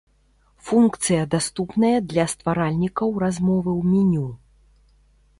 Функцыя 0.67 1.25
даступная 1.33 1.91
для 2.13 2.25
стваральнікаў 2.33 3.09
размовы 3.25 3.71
ў 3.81 3.91
меню. 3.91 4.25